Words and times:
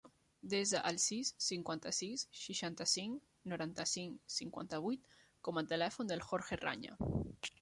Desa 0.51 0.79
el 0.91 0.95
sis, 1.03 1.29
cinquanta-sis, 1.47 2.23
seixanta-cinc, 2.45 3.21
noranta-cinc, 3.53 4.19
cinquanta-vuit 4.39 5.15
com 5.49 5.63
a 5.63 5.67
telèfon 5.75 6.11
del 6.15 6.25
Jorge 6.33 6.61
Raña. 6.65 6.99